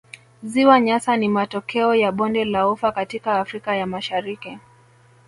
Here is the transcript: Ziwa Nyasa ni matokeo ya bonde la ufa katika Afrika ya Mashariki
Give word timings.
Ziwa 0.43 0.79
Nyasa 0.81 1.17
ni 1.17 1.29
matokeo 1.29 1.95
ya 1.95 2.11
bonde 2.11 2.45
la 2.45 2.69
ufa 2.69 2.91
katika 2.91 3.39
Afrika 3.39 3.75
ya 3.75 3.87
Mashariki 3.87 4.57